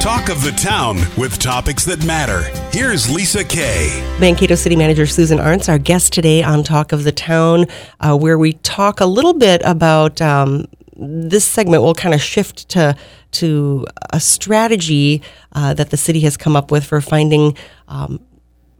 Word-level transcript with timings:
Talk 0.00 0.28
of 0.28 0.44
the 0.44 0.52
town 0.52 0.98
with 1.16 1.40
topics 1.40 1.84
that 1.86 2.04
matter. 2.06 2.42
Here's 2.70 3.12
Lisa 3.12 3.42
Kay. 3.42 4.16
Mankato 4.20 4.54
City 4.54 4.76
Manager 4.76 5.06
Susan 5.06 5.38
Arntz, 5.38 5.68
our 5.68 5.76
guest 5.76 6.12
today 6.12 6.40
on 6.40 6.62
Talk 6.62 6.92
of 6.92 7.02
the 7.02 7.10
Town, 7.10 7.66
uh, 7.98 8.16
where 8.16 8.38
we 8.38 8.52
talk 8.52 9.00
a 9.00 9.06
little 9.06 9.34
bit 9.34 9.60
about 9.64 10.22
um, 10.22 10.66
this 10.94 11.44
segment. 11.44 11.82
We'll 11.82 11.94
kind 11.94 12.14
of 12.14 12.22
shift 12.22 12.68
to 12.70 12.96
to 13.32 13.86
a 14.12 14.20
strategy 14.20 15.20
uh, 15.52 15.74
that 15.74 15.90
the 15.90 15.96
city 15.96 16.20
has 16.20 16.36
come 16.36 16.54
up 16.54 16.70
with 16.70 16.84
for 16.84 17.00
finding 17.00 17.56
um, 17.88 18.20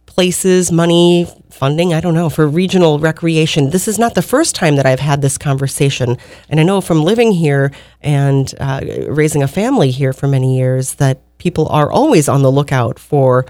places, 0.07 0.71
money, 0.71 1.27
funding, 1.59 1.93
I 1.93 2.01
don't 2.01 2.15
know, 2.15 2.31
for 2.31 2.47
regional 2.47 3.01
recreation. 3.01 3.71
This 3.71 3.89
is 3.89 3.99
not 3.99 4.15
the 4.15 4.23
first 4.23 4.55
time 4.55 4.77
that 4.77 4.87
I've 4.87 5.01
had 5.01 5.23
this 5.23 5.37
conversation. 5.37 6.17
And 6.49 6.61
I 6.61 6.63
know 6.63 6.81
from 6.81 7.03
living 7.03 7.33
here 7.33 7.73
and 8.01 8.55
uh, 8.61 8.81
raising 9.09 9.43
a 9.43 9.49
family 9.49 9.91
here 9.91 10.13
for 10.13 10.29
many 10.29 10.57
years 10.57 10.95
that 10.95 11.21
people 11.39 11.69
are 11.69 11.91
always 11.91 12.29
on 12.29 12.43
the 12.43 12.53
lookout 12.53 12.99
for 12.99 13.45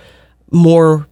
more. 0.50 1.06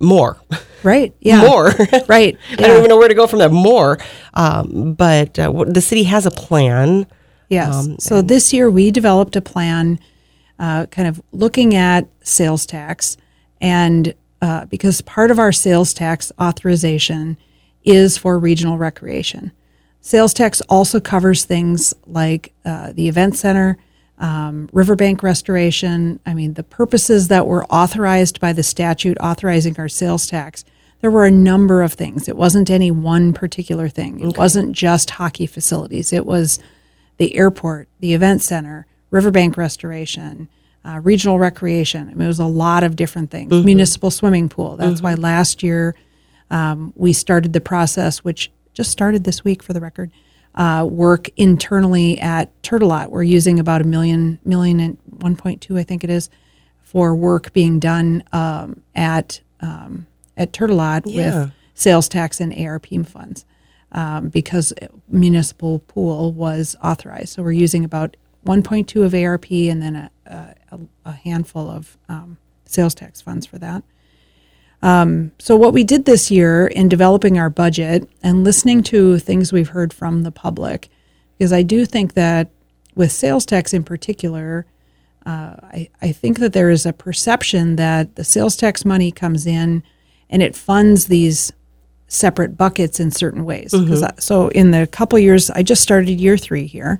More. 0.00 0.38
Right. 0.82 1.12
Yeah. 1.20 1.42
More. 1.48 1.72
Right. 2.08 2.38
I 2.52 2.56
don't 2.56 2.78
even 2.78 2.88
know 2.88 2.96
where 2.96 3.08
to 3.08 3.14
go 3.14 3.26
from 3.26 3.40
that. 3.40 3.50
More. 3.50 3.98
Um, 4.34 4.94
but 4.94 5.38
uh, 5.38 5.64
the 5.66 5.80
city 5.80 6.04
has 6.04 6.24
a 6.24 6.30
plan. 6.30 7.06
Yes. 7.48 7.74
Um, 7.74 7.98
so 7.98 8.22
this 8.22 8.52
year 8.52 8.70
we 8.70 8.90
developed 8.90 9.34
a 9.36 9.40
plan, 9.42 9.98
uh, 10.58 10.86
kind 10.86 11.08
of 11.08 11.20
looking 11.32 11.74
at 11.74 12.08
sales 12.22 12.64
tax, 12.64 13.16
and 13.60 14.14
uh, 14.40 14.66
because 14.66 15.00
part 15.02 15.30
of 15.30 15.38
our 15.38 15.52
sales 15.52 15.92
tax 15.92 16.30
authorization 16.40 17.36
is 17.84 18.18
for 18.18 18.38
regional 18.38 18.78
recreation. 18.78 19.52
Sales 20.00 20.32
tax 20.32 20.60
also 20.62 21.00
covers 21.00 21.44
things 21.44 21.94
like 22.06 22.52
uh, 22.64 22.92
the 22.92 23.08
event 23.08 23.36
center, 23.36 23.78
um, 24.18 24.68
riverbank 24.72 25.22
restoration. 25.22 26.20
I 26.24 26.34
mean, 26.34 26.54
the 26.54 26.62
purposes 26.62 27.28
that 27.28 27.46
were 27.46 27.66
authorized 27.66 28.40
by 28.40 28.52
the 28.52 28.62
statute 28.62 29.18
authorizing 29.20 29.76
our 29.78 29.88
sales 29.88 30.26
tax. 30.26 30.64
There 31.00 31.10
were 31.10 31.26
a 31.26 31.30
number 31.30 31.82
of 31.82 31.92
things. 31.92 32.28
It 32.28 32.36
wasn't 32.36 32.70
any 32.70 32.90
one 32.90 33.32
particular 33.32 33.88
thing. 33.88 34.20
It 34.20 34.36
wasn't 34.36 34.72
just 34.72 35.10
hockey 35.10 35.46
facilities. 35.46 36.12
It 36.12 36.26
was 36.26 36.58
the 37.18 37.36
airport, 37.36 37.88
the 38.00 38.14
event 38.14 38.42
center, 38.42 38.86
riverbank 39.10 39.56
restoration, 39.56 40.48
uh, 40.88 41.00
regional 41.00 41.38
recreation. 41.38 42.08
I 42.08 42.14
mean, 42.14 42.22
it 42.22 42.28
was 42.28 42.38
a 42.38 42.46
lot 42.46 42.82
of 42.82 42.96
different 42.96 43.30
things. 43.30 43.52
Municipal 43.52 44.10
swimming 44.10 44.48
pool. 44.48 44.76
That's 44.76 45.02
why 45.02 45.14
last 45.14 45.62
year 45.62 45.94
um, 46.50 46.92
we 46.96 47.12
started 47.12 47.52
the 47.52 47.60
process, 47.60 48.24
which 48.24 48.50
just 48.72 48.90
started 48.90 49.24
this 49.24 49.44
week 49.44 49.62
for 49.62 49.72
the 49.74 49.80
record. 49.80 50.10
Uh, 50.54 50.86
work 50.90 51.28
internally 51.36 52.18
at 52.20 52.50
Tourtellotte. 52.62 53.10
We're 53.10 53.22
using 53.22 53.60
about 53.60 53.82
a 53.82 53.84
million, 53.84 54.38
million 54.44 54.80
and 54.80 54.98
1.2, 55.18 55.78
I 55.78 55.82
think 55.82 56.04
it 56.04 56.10
is, 56.10 56.30
for 56.82 57.14
work 57.14 57.52
being 57.52 57.78
done 57.78 58.24
um, 58.32 58.82
at 58.94 59.40
um, 59.60 60.06
at 60.36 60.52
Tourtellotte 60.52 61.02
Yeah. 61.04 61.42
with 61.42 61.52
sales 61.74 62.08
tax 62.08 62.40
and 62.40 62.54
ARP 62.56 62.86
funds 63.06 63.44
um, 63.92 64.28
because 64.28 64.72
municipal 65.08 65.80
pool 65.80 66.32
was 66.32 66.76
authorized. 66.82 67.30
So 67.30 67.42
we're 67.42 67.52
using 67.52 67.84
about 67.84 68.16
1.2 68.48 69.04
of 69.04 69.12
ARP 69.14 69.50
and 69.52 69.82
then 69.82 69.94
a, 69.94 70.10
a, 70.72 70.78
a 71.04 71.12
handful 71.12 71.68
of 71.70 71.98
um, 72.08 72.38
sales 72.64 72.94
tax 72.94 73.20
funds 73.20 73.44
for 73.46 73.58
that. 73.58 73.82
Um, 74.80 75.32
so 75.38 75.54
what 75.56 75.72
we 75.72 75.84
did 75.84 76.04
this 76.06 76.30
year 76.30 76.66
in 76.66 76.88
developing 76.88 77.38
our 77.38 77.50
budget 77.50 78.08
and 78.22 78.44
listening 78.44 78.82
to 78.84 79.18
things 79.18 79.52
we've 79.52 79.68
heard 79.70 79.92
from 79.92 80.22
the 80.22 80.30
public, 80.30 80.88
because 81.36 81.52
I 81.52 81.62
do 81.62 81.84
think 81.84 82.14
that 82.14 82.48
with 82.94 83.12
sales 83.12 83.44
tax 83.44 83.74
in 83.74 83.84
particular, 83.84 84.66
uh, 85.26 85.56
I, 85.62 85.88
I 86.00 86.12
think 86.12 86.38
that 86.38 86.52
there 86.52 86.70
is 86.70 86.86
a 86.86 86.92
perception 86.92 87.76
that 87.76 88.14
the 88.16 88.24
sales 88.24 88.56
tax 88.56 88.84
money 88.84 89.10
comes 89.12 89.46
in 89.46 89.82
and 90.30 90.42
it 90.42 90.56
funds 90.56 91.06
these 91.06 91.52
separate 92.06 92.56
buckets 92.56 92.98
in 93.00 93.10
certain 93.10 93.44
ways. 93.44 93.72
'Cause 93.88 94.02
I- 94.02 94.14
so 94.18 94.48
in 94.48 94.70
the 94.70 94.86
couple 94.86 95.18
years, 95.18 95.50
I 95.50 95.62
just 95.62 95.82
started 95.82 96.18
year 96.20 96.38
three 96.38 96.66
here, 96.66 96.98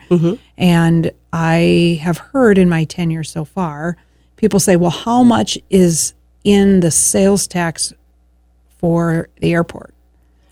and 0.58 1.10
I 1.32 2.00
have 2.02 2.18
heard 2.18 2.58
in 2.58 2.68
my 2.68 2.84
tenure 2.84 3.24
so 3.24 3.44
far, 3.44 3.96
people 4.36 4.60
say, 4.60 4.76
"Well, 4.76 4.90
how 4.90 5.22
much 5.22 5.58
is 5.70 6.14
in 6.44 6.80
the 6.80 6.90
sales 6.90 7.46
tax 7.46 7.92
for 8.78 9.28
the 9.40 9.52
airport?" 9.52 9.92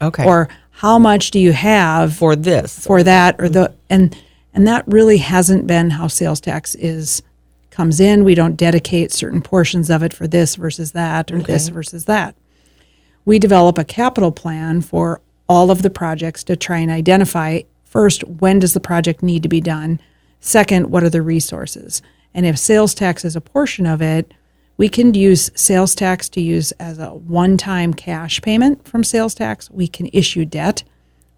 Okay. 0.03 0.25
Or 0.25 0.48
how 0.70 0.98
much 0.98 1.31
do 1.31 1.38
you 1.38 1.53
have 1.53 2.14
for 2.14 2.37
this. 2.37 2.78
for 2.78 3.03
that 3.03 3.37
or 3.38 3.48
the 3.48 3.72
and 3.88 4.16
and 4.53 4.66
that 4.66 4.84
really 4.87 5.19
hasn't 5.19 5.66
been 5.66 5.91
how 5.91 6.09
sales 6.09 6.41
tax 6.41 6.75
is 6.75 7.22
comes 7.70 8.00
in. 8.00 8.25
We 8.25 8.34
don't 8.34 8.56
dedicate 8.56 9.12
certain 9.12 9.43
portions 9.43 9.91
of 9.91 10.03
it 10.03 10.12
for 10.12 10.26
this 10.26 10.56
versus 10.56 10.93
that 10.93 11.31
or 11.31 11.43
this 11.43 11.69
versus 11.69 12.06
that. 12.06 12.34
We 13.26 13.38
develop 13.38 13.76
a 13.76 13.84
capital 13.84 14.32
plan 14.32 14.81
for 14.81 15.20
all 15.48 15.70
of 15.70 15.82
the 15.82 15.91
projects 15.91 16.43
to 16.44 16.56
try 16.56 16.78
and 16.78 16.91
identify 16.91 17.60
first 17.84 18.25
when 18.25 18.58
does 18.58 18.72
the 18.72 18.81
project 18.81 19.22
need 19.22 19.43
to 19.43 19.48
be 19.48 19.60
done? 19.60 20.00
Second, 20.41 20.91
what 20.91 21.02
are 21.02 21.10
the 21.10 21.22
resources? 21.22 22.02
And 22.34 22.47
if 22.47 22.58
sales 22.58 22.94
tax 22.94 23.24
is 23.24 23.36
a 23.36 23.41
portion 23.41 23.86
of 23.86 24.02
it, 24.02 24.32
we 24.76 24.88
can 24.88 25.14
use 25.14 25.50
sales 25.54 25.94
tax 25.94 26.28
to 26.30 26.41
use 26.41 26.72
as 26.72 26.98
a 26.98 27.14
one-time 27.14 27.94
cash 27.94 28.42
payment 28.42 28.86
from 28.86 29.02
sales 29.02 29.34
tax. 29.34 29.70
We 29.70 29.88
can 29.88 30.08
issue 30.12 30.44
debt 30.44 30.84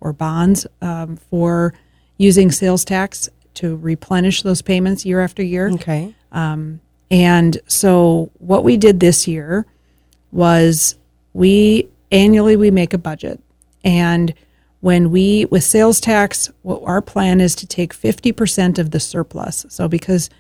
or 0.00 0.12
bonds 0.12 0.66
um, 0.82 1.16
for 1.16 1.72
using 2.16 2.50
sales 2.50 2.84
tax 2.84 3.28
to 3.54 3.76
replenish 3.76 4.42
those 4.42 4.60
payments 4.60 5.06
year 5.06 5.20
after 5.20 5.42
year. 5.42 5.70
Okay. 5.70 6.14
And 7.10 7.58
so 7.66 8.30
what 8.38 8.64
we 8.64 8.76
did 8.76 9.00
this 9.00 9.26
year 9.26 9.66
was 10.30 10.96
we 11.32 11.88
annually 12.12 12.56
we 12.56 12.70
make 12.70 12.92
a 12.92 12.98
budget 12.98 13.40
and 13.84 14.34
when 14.80 15.10
we 15.10 15.44
with 15.46 15.64
sales 15.64 16.00
tax 16.00 16.50
what 16.62 16.82
our 16.84 17.02
plan 17.02 17.40
is 17.40 17.54
to 17.56 17.66
take 17.66 17.92
50% 17.94 18.78
of 18.78 18.90
the 18.92 19.00
surplus. 19.00 19.66
So 19.68 19.88
because 19.88 20.30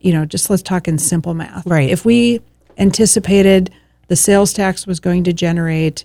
you 0.00 0.12
know, 0.12 0.24
just 0.24 0.50
let's 0.50 0.62
talk 0.62 0.88
in 0.88 0.98
simple 0.98 1.32
math. 1.34 1.64
Right. 1.66 1.88
If 1.88 2.04
we 2.04 2.40
anticipated 2.78 3.70
the 4.08 4.16
sales 4.16 4.52
tax 4.52 4.86
was 4.86 4.98
going 4.98 5.22
to 5.24 5.32
generate 5.32 6.04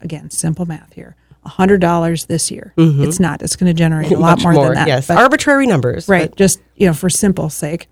again, 0.00 0.30
simple 0.30 0.66
math 0.66 0.92
here. 0.94 1.16
$100 1.46 2.26
this 2.26 2.50
year. 2.50 2.72
It's 2.76 3.20
not. 3.20 3.40
It's 3.40 3.54
going 3.54 3.68
to 3.72 3.74
generate 3.78 4.10
a 4.10 4.18
lot 4.18 4.38
Mm-hmm. 4.38 4.52
More, 4.52 4.64
than 4.66 4.74
that. 4.74 4.88
Yes. 4.88 5.06
But- 5.06 5.18
Arbitrary 5.18 5.66
numbers. 5.66 6.08
Right. 6.08 6.34
Just, 6.34 6.60
you 6.74 6.86
know, 6.88 6.92
for 6.94 7.08
simple 7.08 7.50
sake. 7.50 7.88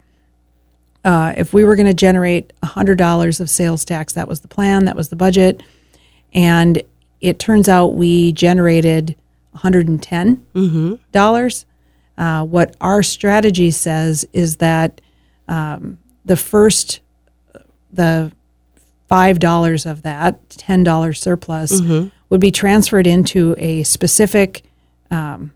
Uh, 1.04 1.34
if 1.36 1.52
we 1.52 1.62
were 1.64 1.76
going 1.76 1.86
to 1.86 1.94
generate 1.94 2.52
$100 2.62 3.40
of 3.40 3.48
sales 3.50 3.84
tax, 3.84 4.14
that 4.14 4.26
was 4.26 4.40
the 4.40 4.48
plan, 4.48 4.86
that 4.86 4.96
was 4.96 5.10
the 5.10 5.16
budget. 5.16 5.62
And 6.32 6.82
it 7.20 7.38
turns 7.38 7.68
out 7.68 7.94
we 7.94 8.32
generated 8.32 9.14
$110. 9.56 10.98
dollars. 11.12 11.66
Uh, 12.16 12.44
what 12.44 12.76
our 12.80 13.02
strategy 13.02 13.70
says 13.72 14.24
is 14.32 14.56
that 14.58 15.00
um, 15.48 15.98
the 16.24 16.36
first, 16.36 17.00
the 17.92 18.30
$5 19.10 19.90
of 19.90 20.02
that, 20.02 20.48
$10 20.50 21.16
surplus, 21.16 21.80
would 22.30 22.40
be 22.40 22.50
transferred 22.52 23.06
into 23.06 23.54
a 23.58 23.82
specific 23.82 24.62
um, 25.10 25.52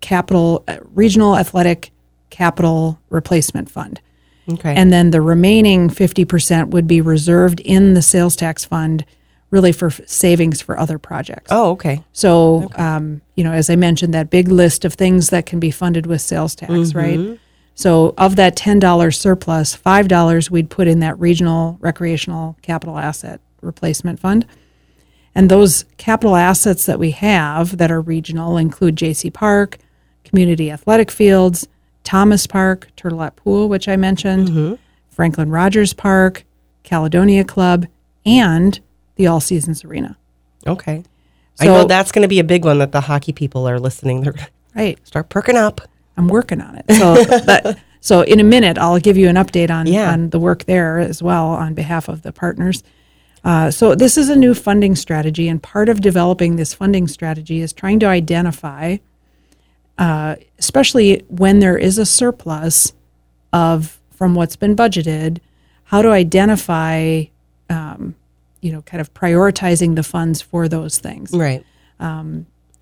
capital, 0.00 0.64
uh, 0.68 0.78
regional 0.94 1.36
athletic 1.36 1.90
capital 2.30 2.98
replacement 3.10 3.70
fund. 3.70 4.00
Okay. 4.50 4.74
And 4.74 4.92
then 4.92 5.10
the 5.12 5.20
remaining 5.20 5.88
50% 5.88 6.68
would 6.70 6.86
be 6.86 7.00
reserved 7.00 7.60
in 7.60 7.94
the 7.94 8.02
sales 8.02 8.36
tax 8.36 8.64
fund 8.64 9.04
really 9.52 9.70
for 9.70 9.90
savings 9.90 10.60
for 10.62 10.76
other 10.80 10.98
projects. 10.98 11.52
oh, 11.52 11.72
okay. 11.72 12.02
So, 12.12 12.70
um, 12.74 13.20
you 13.36 13.44
know, 13.44 13.52
as 13.52 13.68
I 13.70 13.76
mentioned, 13.76 14.14
that 14.14 14.30
big 14.30 14.48
list 14.48 14.84
of 14.84 14.94
things 14.94 15.28
that 15.30 15.46
can 15.46 15.60
be 15.60 15.70
funded 15.70 16.06
with 16.06 16.22
sales 16.22 16.54
tax, 16.56 16.94
right? 16.94 17.38
So, 17.74 18.14
of 18.18 18.36
that 18.36 18.56
$10 18.56 19.14
surplus, 19.14 19.76
$5 19.76 20.50
we'd 20.50 20.70
put 20.70 20.88
in 20.88 21.00
that 21.00 21.18
regional 21.20 21.76
recreational 21.80 22.56
capital 22.62 22.98
asset 22.98 23.40
replacement 23.60 24.18
fund. 24.18 24.46
And 25.34 25.50
those 25.50 25.84
capital 25.98 26.34
assets 26.36 26.84
that 26.86 26.98
we 26.98 27.10
have 27.12 27.76
that 27.78 27.90
are 27.90 28.00
regional 28.00 28.56
include 28.56 28.96
J.C. 28.96 29.30
Park, 29.30 29.78
community 30.24 30.70
athletic 30.70 31.10
fields, 31.10 31.68
Thomas 32.04 32.46
Park, 32.46 32.88
Tourtellotte 32.96 33.36
Pool, 33.36 33.68
which 33.68 33.86
I 33.88 33.96
mentioned, 33.96 34.78
Franklin 35.10 35.50
Rogers 35.50 35.92
Park, 35.92 36.44
Caledonia 36.84 37.44
Club, 37.44 37.86
and 38.26 38.80
the 39.22 39.28
All 39.28 39.40
Seasons 39.40 39.84
Arena. 39.84 40.16
Okay. 40.66 41.04
I 41.60 41.64
So- 41.66 41.72
know 41.72 41.84
that's 41.86 42.10
going 42.10 42.22
to 42.22 42.28
be 42.28 42.40
a 42.40 42.44
big 42.44 42.64
one 42.64 42.78
that 42.78 42.90
the 42.90 43.02
hockey 43.02 43.32
people 43.32 43.68
are 43.68 43.78
listening. 43.78 44.22
They're 44.22 44.34
Right. 44.74 44.98
start 45.06 45.28
perking 45.28 45.56
up. 45.56 45.80
I'm 46.16 46.26
working 46.28 46.60
on 46.60 46.76
it. 46.76 46.84
So 46.96 47.22
that, 47.24 47.78
so 48.00 48.22
in 48.22 48.40
a 48.40 48.44
minute, 48.44 48.78
I'll 48.78 48.98
give 48.98 49.16
you 49.16 49.28
an 49.28 49.36
update 49.36 49.70
on 49.70 49.86
Yeah. 49.86 50.12
on 50.12 50.30
the 50.30 50.40
work 50.40 50.64
there 50.64 50.98
as 50.98 51.22
well 51.22 51.46
on 51.48 51.74
behalf 51.74 52.08
of 52.08 52.22
the 52.22 52.32
partners. 52.32 52.82
Uh, 53.44 53.70
so 53.70 53.94
this 53.94 54.16
is 54.18 54.28
a 54.28 54.34
new 54.36 54.54
funding 54.54 54.96
strategy, 54.96 55.48
and 55.48 55.62
part 55.62 55.88
of 55.88 56.00
developing 56.00 56.56
this 56.56 56.74
funding 56.74 57.06
strategy 57.06 57.60
is 57.60 57.72
trying 57.72 57.98
to 58.00 58.06
identify, 58.06 58.96
uh, 59.98 60.34
especially 60.58 61.22
when 61.28 61.60
there 61.60 61.76
is 61.78 61.98
a 61.98 62.06
surplus 62.06 62.92
of 63.52 64.00
from 64.10 64.34
what's 64.34 64.56
been 64.56 64.74
budgeted, 64.76 65.38
how 65.84 66.00
to 66.02 66.08
identify, 66.10 67.24
um, 67.68 68.14
you 68.62 68.72
know, 68.72 68.80
kind 68.82 69.00
of 69.02 69.12
prioritizing 69.12 69.94
the 69.96 70.02
funds 70.02 70.40
for 70.40 70.68
those 70.68 70.98
things. 70.98 71.32
Right. 71.32 71.62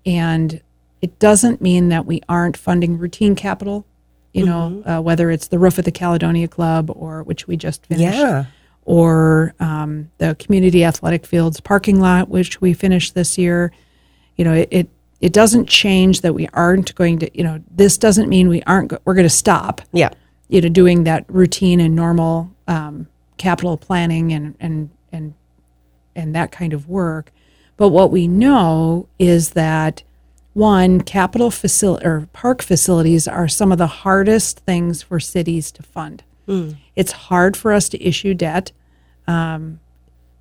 And 0.05 0.61
it 1.01 1.19
doesn't 1.19 1.61
mean 1.61 1.89
that 1.89 2.05
we 2.05 2.21
aren't 2.29 2.57
funding 2.57 2.97
routine 2.97 3.35
capital, 3.35 3.85
you 4.33 4.45
know, 4.45 4.83
uh, 4.85 5.01
whether 5.01 5.29
it's 5.29 5.47
the 5.47 5.59
roof 5.59 5.77
of 5.77 5.85
the 5.85 5.91
Caledonia 5.91 6.47
Club 6.47 6.91
or 6.95 7.23
which 7.23 7.47
we 7.47 7.57
just 7.57 7.85
finished, 7.85 8.17
Yeah. 8.17 8.45
or 8.85 9.53
um, 9.59 10.09
the 10.17 10.35
community 10.39 10.83
athletic 10.83 11.25
fields 11.25 11.59
parking 11.59 11.99
lot, 11.99 12.29
which 12.29 12.61
we 12.61 12.73
finished 12.73 13.13
this 13.13 13.37
year. 13.37 13.71
You 14.37 14.45
know, 14.45 14.53
it, 14.53 14.67
it 14.71 14.89
it 15.19 15.33
doesn't 15.33 15.67
change 15.67 16.21
that 16.21 16.33
we 16.33 16.47
aren't 16.53 16.95
going 16.95 17.19
to. 17.19 17.37
You 17.37 17.43
know, 17.43 17.61
this 17.69 17.97
doesn't 17.97 18.27
mean 18.29 18.47
we 18.49 18.63
aren't. 18.63 18.87
Go- 18.89 18.97
we're 19.05 19.13
going 19.13 19.25
to 19.25 19.29
stop. 19.29 19.81
Yeah. 19.91 20.09
You 20.49 20.61
know, 20.61 20.69
doing 20.69 21.03
that 21.03 21.25
routine 21.27 21.79
and 21.79 21.95
normal 21.95 22.49
um, 22.67 23.07
capital 23.37 23.77
planning 23.77 24.31
and 24.33 24.55
and 24.59 24.89
and 25.11 25.33
and 26.15 26.35
that 26.35 26.51
kind 26.51 26.73
of 26.73 26.87
work. 26.87 27.31
But 27.77 27.89
what 27.89 28.11
we 28.11 28.27
know 28.27 29.07
is 29.17 29.51
that 29.51 30.03
one 30.53 31.01
capital 31.01 31.49
facility 31.49 32.05
or 32.05 32.27
park 32.33 32.61
facilities 32.61 33.27
are 33.27 33.47
some 33.47 33.71
of 33.71 33.77
the 33.77 33.87
hardest 33.87 34.59
things 34.59 35.01
for 35.01 35.19
cities 35.19 35.71
to 35.71 35.83
fund. 35.83 36.23
It's 36.95 37.11
hard 37.13 37.55
for 37.55 37.71
us 37.71 37.87
to 37.89 38.03
issue 38.03 38.33
debt 38.33 38.71
um, 39.27 39.79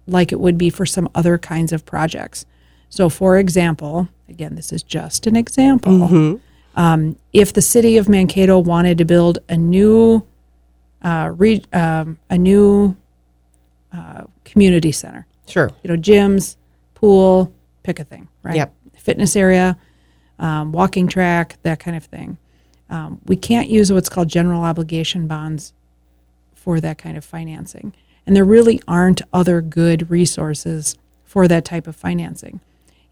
like 0.06 0.32
it 0.32 0.40
would 0.40 0.58
be 0.58 0.70
for 0.70 0.84
some 0.84 1.08
other 1.14 1.38
kinds 1.38 1.72
of 1.72 1.86
projects. 1.86 2.44
So, 2.88 3.08
for 3.08 3.38
example, 3.38 4.08
again, 4.28 4.56
this 4.56 4.72
is 4.72 4.82
just 4.82 5.26
an 5.28 5.36
example. 5.36 5.92
Um, 6.74 7.16
if 7.32 7.52
the 7.52 7.62
city 7.62 7.96
of 7.96 8.08
Mankato 8.08 8.58
wanted 8.58 8.98
to 8.98 9.04
build 9.04 9.38
a 9.48 9.56
new, 9.56 10.26
uh, 11.02 11.30
re- 11.36 11.62
um, 11.72 12.18
a 12.28 12.36
new 12.38 12.96
uh, 13.92 14.24
community 14.44 14.90
center, 14.92 15.26
Sure. 15.50 15.70
you 15.82 15.90
know, 15.90 15.96
gyms, 15.96 16.56
pool, 16.94 17.52
pick 17.82 17.98
a 17.98 18.04
thing, 18.04 18.28
right? 18.42 18.56
Yep. 18.56 18.74
Fitness 18.96 19.36
area, 19.36 19.78
um, 20.38 20.72
walking 20.72 21.08
track, 21.08 21.58
that 21.62 21.80
kind 21.80 21.96
of 21.96 22.04
thing. 22.04 22.38
Um, 22.88 23.20
we 23.26 23.36
can't 23.36 23.68
use 23.68 23.92
what's 23.92 24.08
called 24.08 24.28
general 24.28 24.62
obligation 24.62 25.26
bonds 25.26 25.72
for 26.54 26.80
that 26.80 26.98
kind 26.98 27.16
of 27.16 27.24
financing. 27.24 27.92
And 28.26 28.36
there 28.36 28.44
really 28.44 28.82
aren't 28.86 29.22
other 29.32 29.60
good 29.60 30.10
resources 30.10 30.96
for 31.24 31.48
that 31.48 31.64
type 31.64 31.86
of 31.86 31.96
financing. 31.96 32.60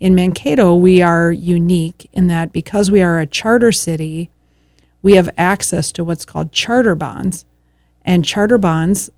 In 0.00 0.14
Mankato, 0.14 0.74
we 0.74 1.02
are 1.02 1.32
unique 1.32 2.08
in 2.12 2.26
that 2.28 2.52
because 2.52 2.90
we 2.90 3.02
are 3.02 3.18
a 3.18 3.26
charter 3.26 3.72
city, 3.72 4.30
we 5.02 5.14
have 5.14 5.30
access 5.38 5.90
to 5.92 6.04
what's 6.04 6.24
called 6.24 6.52
charter 6.52 6.94
bonds. 6.94 7.44
And 8.02 8.24
charter 8.24 8.58
bonds 8.58 9.10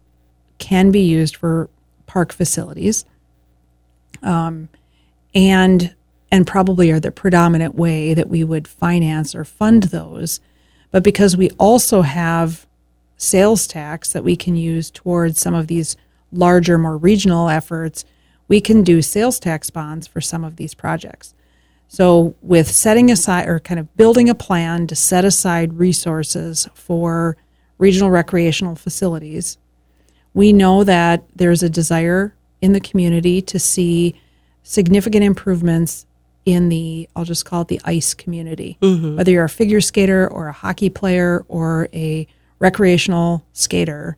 can 0.59 0.91
be 0.91 1.01
used 1.01 1.37
for 1.37 1.69
park 2.11 2.33
facilities 2.33 3.05
um, 4.21 4.69
and 5.33 5.95
and 6.33 6.45
probably 6.45 6.91
are 6.91 6.99
the 6.99 7.13
predominant 7.13 7.77
way 7.77 8.15
that 8.15 8.29
we 8.29 8.43
would 8.43 8.67
finance 8.67 9.35
or 9.35 9.45
fund 9.45 9.85
those. 9.85 10.41
But 10.91 11.05
because 11.05 11.37
we 11.37 11.51
also 11.51 12.03
have 12.03 12.67
sales 13.17 13.67
tax 13.67 14.13
that 14.13 14.25
we 14.25 14.37
can 14.37 14.57
use 14.57 14.91
towards 14.91 15.41
some 15.41 15.55
of 15.55 15.69
these 15.69 15.97
larger, 16.33 16.79
more 16.79 16.97
regional 16.97 17.49
efforts, 17.49 18.05
we 18.49 18.61
can 18.61 18.83
do 18.83 19.03
sales 19.03 19.39
tax 19.39 19.71
bonds 19.71 20.07
for 20.09 20.21
some 20.21 20.45
of 20.45 20.57
these 20.57 20.75
projects. 20.75 21.35
So, 21.87 22.35
with 22.43 22.69
setting 22.69 23.11
aside 23.11 23.49
or 23.49 23.61
kind 23.61 23.81
of 23.81 23.97
building 23.97 24.29
a 24.29 24.35
plan 24.35 24.87
to 24.89 24.97
set 24.97 25.25
aside 25.25 25.75
resources 25.75 26.69
for 26.75 27.37
regional 27.79 28.11
recreational 28.11 28.77
facilities, 28.77 29.59
we 30.35 30.53
know 30.53 30.85
that 30.85 31.25
there's 31.35 31.63
a 31.63 31.71
desire 31.71 32.35
in 32.61 32.73
the 32.73 32.81
community 32.81 33.41
to 33.43 33.59
see 33.59 34.15
significant 34.63 35.25
improvements 35.25 36.07
in 36.47 36.69
the 36.69 37.09
I'll 37.15 37.25
just 37.25 37.45
call 37.45 37.63
it 37.63 37.69
the 37.69 37.81
ice 37.85 38.15
community. 38.15 38.79
Whether 39.17 39.33
you're 39.33 39.45
a 39.45 39.49
figure 39.49 39.81
skater 39.81 40.27
or 40.29 40.49
a 40.49 40.53
hockey 40.53 40.89
player 40.91 41.45
or 41.49 41.89
a 41.93 42.27
recreational 42.59 43.45
skater, 43.53 44.17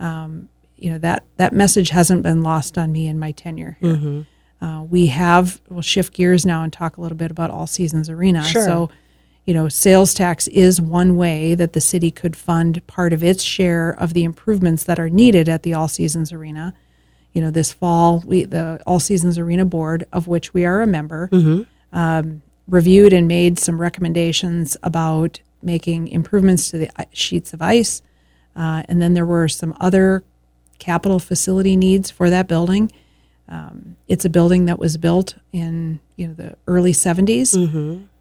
um, 0.00 0.48
you 0.76 0.90
know 0.90 0.98
that 0.98 1.24
that 1.36 1.52
message 1.52 1.90
hasn't 1.90 2.22
been 2.22 2.42
lost 2.42 2.76
on 2.76 2.90
me 2.92 3.06
in 3.06 3.18
my 3.18 3.32
tenure 3.32 3.76
here. 3.80 4.26
Uh, 4.60 4.82
we 4.84 5.06
have 5.08 5.60
we'll 5.68 5.82
shift 5.82 6.12
gears 6.14 6.46
now 6.46 6.62
and 6.62 6.72
talk 6.72 6.96
a 6.96 7.00
little 7.00 7.16
bit 7.16 7.30
about 7.30 7.50
all 7.50 7.66
seasons 7.66 8.08
arena. 8.08 8.44
Sure. 8.44 8.64
So, 8.64 8.90
you 9.44 9.54
know, 9.54 9.68
sales 9.68 10.14
tax 10.14 10.46
is 10.48 10.80
one 10.80 11.16
way 11.16 11.54
that 11.54 11.72
the 11.72 11.80
city 11.80 12.10
could 12.10 12.36
fund 12.36 12.86
part 12.86 13.12
of 13.12 13.24
its 13.24 13.42
share 13.42 13.90
of 13.90 14.14
the 14.14 14.24
improvements 14.24 14.84
that 14.84 15.00
are 15.00 15.10
needed 15.10 15.48
at 15.48 15.62
the 15.62 15.74
all 15.74 15.88
seasons 15.88 16.32
arena 16.32 16.74
you 17.32 17.40
know, 17.40 17.50
this 17.50 17.72
fall, 17.72 18.22
we 18.26 18.44
the 18.44 18.80
All 18.86 19.00
Seasons 19.00 19.38
Arena 19.38 19.64
Board, 19.64 20.06
of 20.12 20.28
which 20.28 20.52
we 20.52 20.64
are 20.64 20.82
a 20.82 20.86
member, 20.86 21.28
um, 21.92 22.42
reviewed 22.68 23.12
and 23.12 23.26
made 23.26 23.58
some 23.58 23.80
recommendations 23.80 24.76
about 24.82 25.40
making 25.62 26.08
improvements 26.08 26.70
to 26.70 26.78
the 26.78 26.90
sheets 27.12 27.52
of 27.52 27.62
ice. 27.62 28.02
Uh, 28.54 28.82
and 28.88 29.00
then 29.00 29.14
there 29.14 29.24
were 29.24 29.48
some 29.48 29.74
other 29.80 30.22
capital 30.78 31.18
facility 31.18 31.76
needs 31.76 32.10
for 32.10 32.28
that 32.28 32.48
building. 32.48 32.92
Um, 33.48 33.96
it's 34.08 34.24
a 34.24 34.30
building 34.30 34.66
that 34.66 34.78
was 34.78 34.96
built 34.96 35.34
in 35.52 36.00
you 36.16 36.28
know 36.28 36.34
the 36.34 36.56
early 36.66 36.92
70s, 36.92 37.56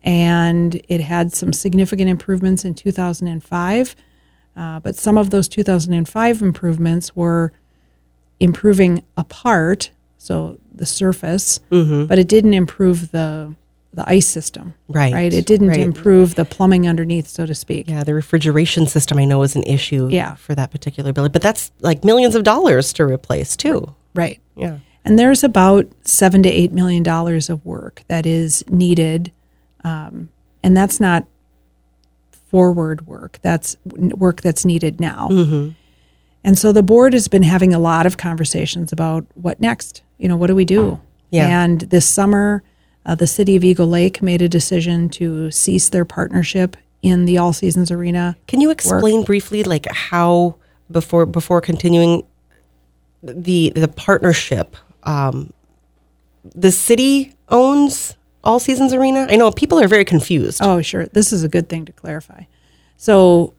and 0.03 0.81
it 0.89 1.01
had 1.01 1.33
some 1.33 1.53
significant 1.53 2.09
improvements 2.09 2.65
in 2.65 2.74
2005. 2.74 3.95
Uh, 4.56 4.80
but 4.81 4.95
some 4.95 5.18
of 5.18 5.30
those 5.30 5.48
2005 5.48 6.42
improvements 6.42 7.15
were 7.15 7.53
improving 8.39 9.03
a 9.18 9.24
part, 9.24 9.92
so 10.18 10.59
the 10.74 10.86
surface, 10.86 11.59
but 11.69 12.18
it 12.19 12.27
didn't 12.27 12.53
improve 12.53 13.12
the 13.12 13.56
the 13.94 14.07
ice 14.09 14.25
system. 14.27 14.74
Right, 14.88 15.12
Right. 15.13 15.33
It 15.33 15.45
didn't 15.45 15.68
right. 15.68 15.80
improve 15.81 16.36
the 16.36 16.45
plumbing 16.45 16.88
underneath, 16.88 17.27
so 17.27 17.45
to 17.45 17.53
speak. 17.53 17.89
Yeah, 17.89 18.06
the 18.06 18.13
refrigeration 18.13 18.88
system 18.88 19.19
I 19.19 19.25
know 19.25 19.42
is 19.44 19.57
an 19.57 19.63
issue 19.63 20.07
Yeah. 20.09 20.36
for 20.36 20.56
that 20.56 20.71
particular 20.71 21.12
building, 21.12 21.33
but 21.33 21.42
that's 21.42 21.74
like 21.81 22.06
millions 22.06 22.33
of 22.36 22.44
dollars 22.44 22.94
to 22.94 23.03
replace 23.03 23.57
too. 23.57 23.94
Right. 24.15 24.39
Yeah. 24.56 24.77
And 25.03 25.19
there's 25.19 25.44
about 25.44 25.88
seven 26.03 26.42
to 26.44 26.50
eight 26.50 26.71
million 26.71 27.03
dollars 27.03 27.50
of 27.50 27.65
work 27.65 28.03
that 28.07 28.25
is 28.25 28.63
needed, 28.69 29.33
um, 29.83 30.30
and 30.63 30.75
that's 30.75 31.00
not 31.00 31.25
forward 32.50 33.07
work. 33.07 33.39
That's 33.42 33.78
work 33.86 34.42
that's 34.42 34.66
needed 34.66 35.00
now. 35.00 35.30
And 36.44 36.57
so 36.57 36.72
the 36.72 36.83
board 36.83 37.13
has 37.13 37.28
been 37.28 37.44
having 37.44 37.74
a 37.74 37.80
lot 37.80 38.05
of 38.05 38.17
conversations 38.17 38.91
about 38.91 39.25
what 39.36 39.60
next. 39.60 40.01
You 40.17 40.27
know, 40.27 40.36
what 40.36 40.48
do 40.48 40.55
we 40.55 40.65
do? 40.65 41.00
Yeah. 41.29 41.63
And 41.63 41.82
this 41.82 42.05
summer, 42.05 42.63
uh, 43.05 43.15
the 43.15 43.27
city 43.27 43.55
of 43.55 43.63
Eagle 43.63 43.88
Lake 43.88 44.22
made 44.22 44.41
a 44.41 44.50
decision 44.50 45.10
to 45.10 45.50
cease 45.51 45.89
their 45.89 46.05
partnership 46.05 46.77
in 47.01 47.25
the 47.25 47.38
All 47.38 47.53
Seasons 47.53 47.91
Arena. 47.91 48.36
Can 48.48 48.62
you 48.62 48.70
explain 48.70 49.24
briefly, 49.24 49.63
like 49.63 49.88
how 49.91 50.55
before 50.91 51.25
before 51.25 51.62
continuing 51.62 52.24
the 53.24 53.72
the 53.75 53.88
partnership? 53.88 54.75
Um, 55.03 55.53
the 56.55 56.72
city 56.72 57.34
owns 57.50 58.15
All 58.43 58.60
Seasons 58.60 58.93
Arena. 58.93 59.27
I 59.29 59.36
know 59.36 59.51
people 59.51 59.79
are 59.79 59.88
very 59.88 60.05
confused. 60.05 60.62
Oh, 60.62 60.81
sure. 60.81 61.05
This 61.07 61.31
is 61.31 61.43
a 61.43 61.50
good 61.50 61.69
thing 61.69 61.86
to 61.86 61.91
clarify. 61.91 62.43
So, 62.98 63.53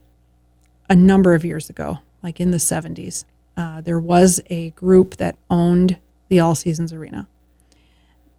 a 0.88 0.96
number 0.96 1.34
of 1.34 1.44
years 1.44 1.70
ago, 1.70 1.98
like 2.22 2.40
in 2.40 2.50
the 2.50 2.58
70s, 2.58 3.24
uh, 3.56 3.80
there 3.80 4.00
was 4.00 4.40
a 4.50 4.70
group 4.70 5.16
that 5.16 5.36
owned 5.50 5.98
the 6.28 6.40
All 6.40 6.54
Seasons 6.54 6.92
Arena. 6.92 7.28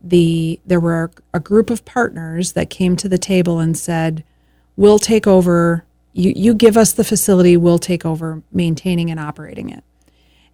The 0.02 0.60
there 0.66 0.80
were 0.80 1.12
a 1.34 1.40
group 1.40 1.70
of 1.70 1.86
partners 1.86 2.54
that 2.54 2.70
came 2.70 2.98
to 2.98 3.08
the 3.08 3.18
table 3.18 3.60
and 3.60 3.78
said, 3.78 4.24
"We'll 4.76 5.00
take 5.00 5.26
over. 5.26 5.86
You 6.12 6.34
you 6.36 6.54
give 6.54 6.76
us 6.76 6.92
the 6.92 7.06
facility. 7.06 7.56
We'll 7.56 7.80
take 7.80 8.06
over 8.06 8.44
maintaining 8.52 9.10
and 9.10 9.20
operating 9.20 9.70
it." 9.70 9.84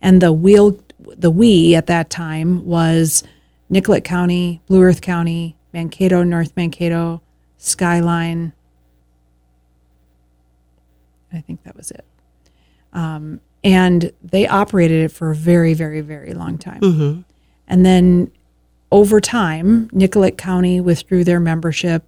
And 0.01 0.21
the 0.21 0.31
wheel, 0.31 0.77
the 0.99 1.31
we 1.31 1.73
at 1.73 1.87
that 1.87 2.11
time 2.11 2.63
was 2.65 3.23
Nicollet 3.69 4.03
County, 4.03 4.61
Blue 4.67 4.83
Earth 4.83 5.01
County, 5.01 5.55
Mankato, 5.73 6.23
North 6.23 6.55
Mankato, 6.55 7.21
Skyline. 7.57 8.53
I 11.31 11.41
think 11.41 11.63
that 11.63 11.75
was 11.75 11.91
it. 11.91 12.05
Um, 12.93 13.39
and 13.63 14.11
they 14.23 14.47
operated 14.47 15.03
it 15.05 15.11
for 15.11 15.31
a 15.31 15.35
very, 15.35 15.73
very, 15.73 16.01
very 16.01 16.33
long 16.33 16.57
time. 16.57 16.79
And 17.67 17.85
then 17.85 18.31
over 18.91 19.21
time, 19.21 19.89
Nicollet 19.91 20.37
County 20.37 20.81
withdrew 20.81 21.23
their 21.23 21.39
membership, 21.39 22.03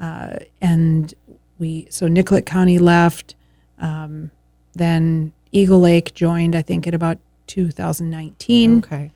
uh, 0.00 0.36
and 0.60 1.12
we 1.58 1.86
so 1.90 2.08
Nicollet 2.08 2.46
County 2.46 2.78
left. 2.78 3.34
Um, 3.78 4.30
then 4.74 5.32
Eagle 5.52 5.80
Lake 5.80 6.14
joined, 6.14 6.56
I 6.56 6.62
think, 6.62 6.86
at 6.86 6.94
about 6.94 7.18
2019. 7.48 8.78
Okay. 8.78 9.12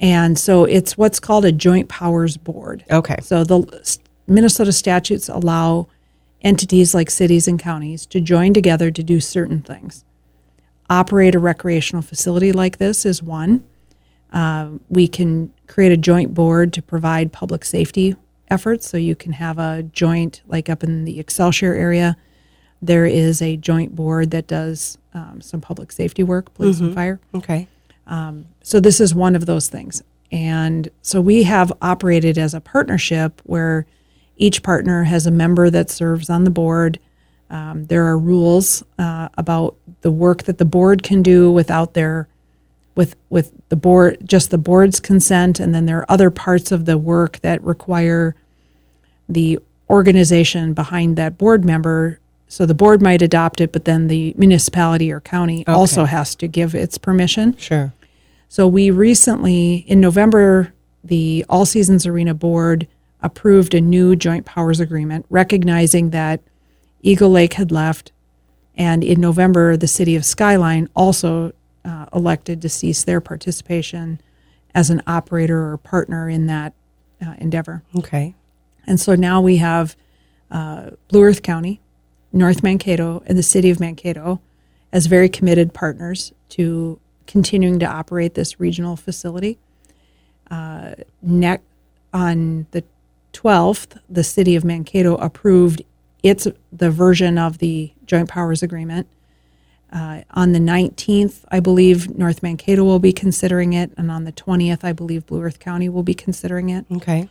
And 0.00 0.38
so 0.38 0.64
it's 0.64 0.96
what's 0.98 1.20
called 1.20 1.44
a 1.44 1.52
joint 1.52 1.88
powers 1.88 2.36
board. 2.38 2.84
Okay. 2.90 3.16
So 3.22 3.44
the 3.44 3.98
Minnesota 4.26 4.72
statutes 4.72 5.28
allow 5.28 5.88
entities 6.40 6.94
like 6.94 7.10
cities 7.10 7.46
and 7.46 7.60
counties 7.60 8.06
to 8.06 8.20
join 8.20 8.54
together 8.54 8.90
to 8.90 9.02
do 9.02 9.20
certain 9.20 9.60
things. 9.60 10.04
operate 10.90 11.36
a 11.36 11.38
recreational 11.38 12.02
facility 12.02 12.52
like 12.52 12.78
this 12.78 13.06
is 13.06 13.22
one. 13.22 13.64
Uh, 14.32 14.70
we 14.88 15.06
can 15.08 15.52
create 15.68 15.92
a 15.92 15.96
joint 15.96 16.34
board 16.34 16.72
to 16.72 16.82
provide 16.82 17.32
public 17.32 17.64
safety 17.64 18.16
efforts. 18.48 18.88
So 18.88 18.96
you 18.96 19.14
can 19.14 19.32
have 19.32 19.58
a 19.58 19.84
joint, 19.84 20.42
like 20.46 20.68
up 20.68 20.82
in 20.82 21.04
the 21.04 21.20
Excelsior 21.20 21.74
area, 21.74 22.16
there 22.82 23.06
is 23.06 23.40
a 23.40 23.56
joint 23.56 23.94
board 23.94 24.32
that 24.32 24.46
does 24.46 24.98
um, 25.14 25.40
some 25.40 25.60
public 25.60 25.92
safety 25.92 26.22
work, 26.22 26.52
police 26.54 26.80
and 26.80 26.94
fire. 26.94 27.20
Okay. 27.34 27.68
So 28.62 28.80
this 28.80 29.00
is 29.00 29.14
one 29.14 29.36
of 29.36 29.46
those 29.46 29.68
things. 29.68 30.02
And 30.32 30.88
so 31.02 31.20
we 31.20 31.42
have 31.44 31.72
operated 31.82 32.38
as 32.38 32.54
a 32.54 32.60
partnership 32.60 33.40
where 33.44 33.86
each 34.36 34.62
partner 34.62 35.04
has 35.04 35.26
a 35.26 35.30
member 35.30 35.70
that 35.70 35.90
serves 35.90 36.30
on 36.30 36.44
the 36.44 36.50
board. 36.50 36.98
Um, 37.50 37.86
there 37.86 38.06
are 38.06 38.18
rules 38.18 38.84
uh, 38.98 39.28
about 39.36 39.76
the 40.02 40.10
work 40.10 40.44
that 40.44 40.58
the 40.58 40.64
board 40.64 41.02
can 41.02 41.22
do 41.22 41.50
without 41.50 41.94
their 41.94 42.28
with 42.94 43.16
with 43.28 43.52
the 43.68 43.76
board 43.76 44.18
just 44.24 44.50
the 44.50 44.58
board's 44.58 44.98
consent 44.98 45.60
and 45.60 45.74
then 45.74 45.86
there 45.86 45.98
are 45.98 46.10
other 46.10 46.30
parts 46.30 46.72
of 46.72 46.86
the 46.86 46.98
work 46.98 47.38
that 47.40 47.62
require 47.62 48.34
the 49.28 49.58
organization 49.88 50.74
behind 50.74 51.16
that 51.16 51.38
board 51.38 51.64
member 51.64 52.18
so 52.50 52.66
the 52.66 52.74
board 52.74 53.00
might 53.00 53.22
adopt 53.22 53.60
it 53.60 53.72
but 53.72 53.84
then 53.84 54.08
the 54.08 54.34
municipality 54.36 55.10
or 55.12 55.20
county 55.20 55.64
also 55.66 56.04
has 56.04 56.34
to 56.34 56.46
give 56.48 56.74
its 56.74 56.98
permission 56.98 57.56
Sure. 57.56 57.92
so 58.48 58.66
we 58.66 58.90
recently, 58.90 59.84
in 59.86 60.00
November, 60.00 60.72
the 61.04 61.44
All 61.48 61.64
Seasons 61.64 62.04
Arena 62.06 62.34
Board 62.34 62.86
approved 63.22 63.72
a 63.74 63.80
new 63.80 64.16
joint 64.16 64.44
powers 64.46 64.80
agreement, 64.80 65.24
recognizing 65.30 66.10
that 66.10 66.40
Eagle 67.02 67.30
Lake 67.30 67.54
had 67.54 67.70
left, 67.70 68.12
and 68.76 69.04
in 69.04 69.20
November, 69.20 69.76
the 69.76 69.86
city 69.88 70.16
of 70.16 70.24
Skyline 70.24 70.88
also 70.94 71.52
uh, 71.84 72.06
elected 72.14 72.60
to 72.62 72.68
cease 72.68 73.04
their 73.04 73.20
participation 73.20 74.20
as 74.74 74.90
an 74.90 75.02
operator 75.06 75.70
or 75.70 75.76
partner 75.78 76.28
in 76.28 76.46
that 76.46 76.72
uh, 77.24 77.34
endeavor. 77.38 77.82
Okay. 77.96 78.34
And 78.86 78.98
so 78.98 79.14
now 79.14 79.40
we 79.40 79.56
have 79.58 79.96
uh, 80.50 80.90
Blue 81.08 81.22
Earth 81.22 81.42
County, 81.42 81.80
North 82.32 82.62
Mankato, 82.62 83.22
and 83.26 83.36
the 83.36 83.42
city 83.42 83.70
of 83.70 83.80
Mankato 83.80 84.40
as 84.92 85.06
very 85.06 85.28
committed 85.28 85.72
partners 85.72 86.32
to 86.50 86.98
continuing 87.26 87.78
to 87.78 87.86
operate 87.86 88.34
this 88.34 88.58
regional 88.58 88.96
facility. 88.96 89.58
Uh, 90.50 90.94
next, 91.22 91.64
on 92.12 92.66
the 92.72 92.82
12th, 93.32 93.98
the 94.08 94.24
city 94.24 94.56
of 94.56 94.64
Mankato 94.64 95.14
approved 95.16 95.82
its 96.22 96.46
the 96.72 96.90
version 96.90 97.38
of 97.38 97.58
the 97.58 97.92
joint 98.04 98.28
powers 98.28 98.62
agreement. 98.62 99.06
Uh, 99.92 100.22
on 100.32 100.52
the 100.52 100.58
19th, 100.58 101.44
I 101.50 101.60
believe 101.60 102.16
North 102.16 102.42
Mankato 102.42 102.84
will 102.84 102.98
be 102.98 103.12
considering 103.12 103.72
it, 103.72 103.90
and 103.96 104.10
on 104.10 104.24
the 104.24 104.32
20th, 104.32 104.84
I 104.84 104.92
believe 104.92 105.26
Blue 105.26 105.42
Earth 105.42 105.58
County 105.58 105.88
will 105.88 106.02
be 106.02 106.14
considering 106.14 106.68
it. 106.68 106.84
Okay. 106.92 107.28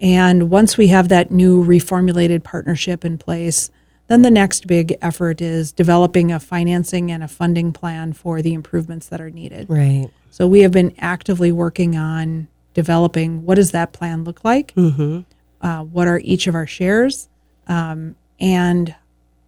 And 0.00 0.50
once 0.50 0.76
we 0.76 0.88
have 0.88 1.08
that 1.08 1.30
new 1.30 1.64
reformulated 1.64 2.44
partnership 2.44 3.04
in 3.04 3.18
place, 3.18 3.70
then 4.08 4.22
the 4.22 4.30
next 4.30 4.66
big 4.66 4.96
effort 5.00 5.40
is 5.40 5.72
developing 5.72 6.32
a 6.32 6.40
financing 6.40 7.10
and 7.10 7.22
a 7.22 7.28
funding 7.28 7.72
plan 7.72 8.12
for 8.12 8.42
the 8.42 8.54
improvements 8.54 9.06
that 9.08 9.20
are 9.20 9.30
needed. 9.30 9.68
Right. 9.68 10.08
So 10.30 10.46
we 10.46 10.60
have 10.60 10.72
been 10.72 10.94
actively 10.98 11.52
working 11.52 11.96
on 11.96 12.48
developing 12.74 13.44
what 13.44 13.56
does 13.56 13.70
that 13.72 13.92
plan 13.92 14.24
look 14.24 14.44
like? 14.44 14.74
Mm-hmm. 14.74 15.20
Uh, 15.60 15.84
what 15.84 16.08
are 16.08 16.20
each 16.24 16.46
of 16.46 16.54
our 16.54 16.66
shares? 16.66 17.28
Um, 17.66 18.16
and 18.40 18.94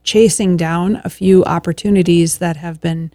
chasing 0.03 0.57
down 0.57 1.01
a 1.05 1.11
few 1.11 1.45
opportunities 1.45 2.39
that 2.39 2.57
have 2.57 2.81
been 2.81 3.13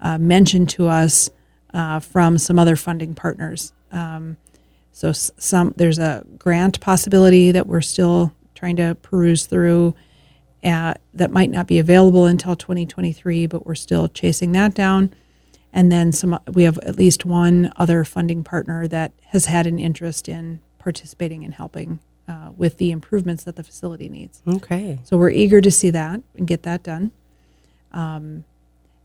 uh, 0.00 0.18
mentioned 0.18 0.68
to 0.70 0.86
us 0.86 1.30
uh, 1.74 1.98
from 1.98 2.38
some 2.38 2.58
other 2.58 2.76
funding 2.76 3.14
partners. 3.14 3.72
Um, 3.90 4.36
so 4.92 5.08
s- 5.08 5.30
some 5.36 5.74
there's 5.76 5.98
a 5.98 6.24
grant 6.38 6.80
possibility 6.80 7.50
that 7.52 7.66
we're 7.66 7.80
still 7.80 8.32
trying 8.54 8.76
to 8.76 8.96
peruse 9.02 9.46
through 9.46 9.94
uh, 10.64 10.94
that 11.14 11.30
might 11.30 11.50
not 11.50 11.66
be 11.66 11.78
available 11.78 12.26
until 12.26 12.56
2023, 12.56 13.46
but 13.46 13.66
we're 13.66 13.74
still 13.74 14.08
chasing 14.08 14.52
that 14.52 14.74
down. 14.74 15.12
And 15.72 15.92
then 15.92 16.12
some 16.12 16.38
we 16.52 16.62
have 16.64 16.78
at 16.78 16.96
least 16.96 17.24
one 17.24 17.72
other 17.76 18.04
funding 18.04 18.42
partner 18.42 18.88
that 18.88 19.12
has 19.26 19.46
had 19.46 19.66
an 19.66 19.78
interest 19.78 20.28
in 20.28 20.60
participating 20.78 21.44
and 21.44 21.54
helping 21.54 21.98
uh, 22.28 22.50
with 22.56 22.78
the 22.78 22.90
improvements 22.90 23.44
that 23.44 23.56
the 23.56 23.62
facility 23.62 24.08
needs. 24.08 24.42
Okay. 24.48 24.98
So 25.04 25.16
we're 25.16 25.30
eager 25.30 25.60
to 25.60 25.70
see 25.70 25.90
that 25.90 26.22
and 26.36 26.46
get 26.46 26.62
that 26.62 26.82
done. 26.82 27.12
Um, 27.92 28.44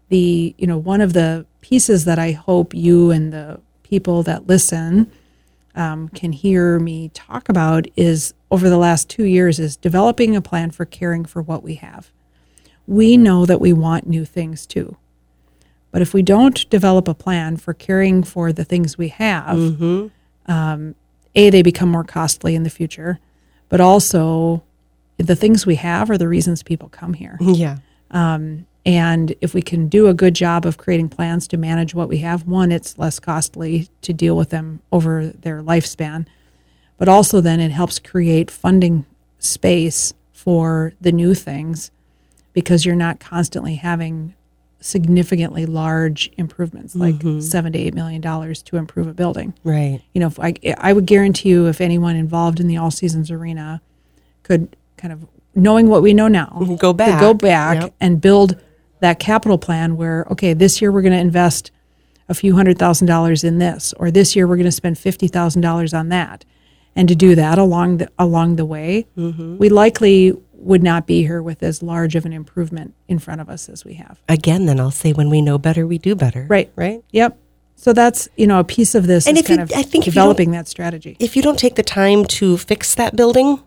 the 0.10 0.56
you 0.58 0.68
know 0.68 0.78
one 0.78 1.02
of 1.02 1.14
the 1.14 1.46
pieces 1.62 2.06
that 2.06 2.20
I 2.20 2.32
hope 2.32 2.74
you 2.74 3.12
and 3.12 3.32
the 3.34 3.60
people 3.84 4.24
that 4.24 4.48
listen 4.48 5.12
um, 5.76 6.10
can 6.10 6.32
hear 6.32 6.80
me 6.80 7.10
talk 7.10 7.50
about 7.50 7.88
is 7.96 8.34
over 8.50 8.70
the 8.70 8.78
last 8.78 9.10
two 9.10 9.24
years 9.24 9.60
is 9.60 9.78
developing 9.78 10.36
a 10.36 10.42
plan 10.42 10.72
for 10.72 10.86
caring 10.86 11.24
for 11.26 11.42
what 11.42 11.64
we 11.64 11.76
have. 11.76 12.12
We 12.88 13.16
know 13.18 13.46
that 13.46 13.62
we 13.62 13.72
want 13.74 14.08
new 14.08 14.26
things 14.26 14.66
too, 14.66 14.98
but 15.92 16.02
if 16.02 16.14
we 16.14 16.22
don't 16.22 16.70
develop 16.70 17.08
a 17.08 17.14
plan 17.14 17.58
for 17.58 17.74
caring 17.74 18.24
for 18.24 18.52
the 18.52 18.66
things 18.66 18.98
we 18.98 19.10
have, 19.10 19.58
um, 20.48 20.96
a 21.36 21.50
they 21.50 21.62
become 21.62 21.90
more 21.90 22.04
costly 22.04 22.56
in 22.56 22.64
the 22.64 22.70
future, 22.70 23.20
but 23.70 23.80
also 23.80 24.64
the 25.18 25.36
things 25.36 25.66
we 25.66 25.76
have 25.76 26.10
are 26.10 26.18
the 26.18 26.28
reasons 26.28 26.64
people 26.64 26.90
come 26.90 27.14
here. 27.14 27.38
Yeah. 27.40 27.78
And 28.86 29.36
if 29.42 29.54
we 29.54 29.62
can 29.62 29.88
do 29.88 30.08
a 30.08 30.14
good 30.14 30.34
job 30.34 30.66
of 30.66 30.78
creating 30.78 31.10
plans 31.10 31.48
to 31.50 31.58
manage 31.58 31.94
what 31.94 32.10
we 32.10 32.18
have, 32.20 32.48
one, 32.48 32.72
it's 32.72 32.98
less 32.98 33.20
costly 33.20 33.90
to 34.02 34.12
deal 34.14 34.36
with 34.36 34.50
them 34.50 34.82
over 34.92 35.28
their 35.28 35.62
lifespan. 35.62 36.26
But 36.98 37.08
also, 37.08 37.42
then 37.42 37.60
it 37.60 37.72
helps 37.72 38.00
create 38.00 38.50
funding 38.50 39.06
space 39.40 40.14
for 40.34 40.94
the 41.00 41.12
new 41.12 41.34
things 41.36 41.92
because 42.54 42.86
you're 42.86 42.96
not 42.96 43.20
constantly 43.20 43.76
having 43.76 44.34
significantly 44.80 45.68
large 45.68 46.32
improvements 46.38 46.96
like 46.96 47.14
mm-hmm. 47.16 47.40
seven 47.40 47.72
to 47.72 47.78
eight 47.78 47.94
million 47.94 48.20
dollars 48.20 48.64
to 48.64 48.78
improve 48.78 49.06
a 49.08 49.14
building 49.14 49.54
Right. 49.64 50.02
you 50.16 50.20
know, 50.20 50.26
if 50.26 50.40
I, 50.40 50.56
I 50.80 50.92
would 50.92 51.06
guarantee 51.06 51.50
you 51.50 51.68
if 51.68 51.80
anyone 51.82 52.16
involved 52.16 52.60
in 52.60 52.66
the 52.68 52.78
All 52.78 52.90
Seasons 52.90 53.30
Arena 53.30 53.80
could 54.42 54.76
kind 54.98 55.14
of, 55.14 55.28
knowing 55.54 55.88
what 55.88 56.02
we 56.02 56.16
know 56.16 56.28
now, 56.28 56.48
Go 56.80 56.94
back. 56.94 57.20
go 57.22 57.36
back 57.36 57.80
Yep. 57.84 57.94
and 58.02 58.20
build 58.20 58.60
that 59.02 59.20
capital 59.20 59.58
plan 59.58 59.98
where, 59.98 60.26
okay, 60.32 60.54
this 60.54 60.82
year 60.82 60.92
we're 60.92 61.02
going 61.02 61.12
to 61.14 61.20
invest 61.20 61.70
a 62.30 62.34
few 62.34 62.56
hundred 62.56 62.80
thousand 62.80 63.08
dollars 63.08 63.44
in 63.44 63.58
this, 63.58 63.94
or 63.98 64.10
this 64.10 64.36
year 64.36 64.48
we're 64.48 64.56
going 64.56 64.64
to 64.66 64.72
spend 64.72 64.98
fifty 64.98 65.28
thousand 65.28 65.62
dollars 65.62 65.94
on 65.94 66.10
that, 66.10 66.46
and 66.96 67.08
to 67.10 67.16
do 67.16 67.36
that 67.36 67.58
along 67.58 67.98
the 67.98 68.10
along 68.18 68.56
the 68.56 68.66
way, 68.66 69.06
Mm-hmm. 69.18 69.58
we 69.58 69.68
likely 69.70 70.34
would 70.54 70.84
not 70.84 71.08
be 71.08 71.24
here 71.24 71.42
with 71.42 71.62
as 71.64 71.82
large 71.84 72.16
of 72.16 72.24
an 72.26 72.32
improvement 72.32 72.94
in 73.08 73.18
front 73.20 73.42
of 73.42 73.50
us 73.50 73.68
as 73.68 73.84
we 73.84 73.96
have. 73.96 74.22
Again, 74.30 74.68
then 74.68 74.80
I'll 74.80 74.92
say 74.92 75.12
when 75.12 75.30
we 75.30 75.42
know 75.42 75.58
better, 75.58 75.86
we 75.88 75.98
do 75.98 76.16
better. 76.16 76.46
Right. 76.48 76.72
Right. 76.76 77.04
Yep. 77.12 77.38
So 77.76 77.94
that's 77.94 78.30
you 78.38 78.46
know 78.48 78.60
a 78.60 78.64
piece 78.64 78.94
of 78.96 79.08
this 79.08 79.26
And 79.28 79.36
is 79.38 79.44
if 79.44 79.50
you- 79.50 79.58
kind 79.58 79.70
of 79.72 79.76
I 79.78 79.82
think 79.82 80.08
if 80.08 80.14
developing 80.14 80.52
that 80.52 80.68
strategy. 80.68 81.18
If 81.20 81.36
you 81.36 81.42
don't 81.42 81.58
take 81.60 81.76
the 81.76 81.84
time 81.84 82.24
to 82.26 82.58
fix 82.58 82.94
that 82.96 83.16
building, 83.16 83.60